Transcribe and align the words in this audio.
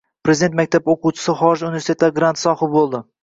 Prezident 0.27 0.55
maktabi 0.59 0.91
o‘quvchisi 0.93 1.35
xorij 1.43 1.63
universitetlari 1.69 2.17
granti 2.21 2.45
sohibi 2.47 2.73
bo‘ldi 2.79 3.05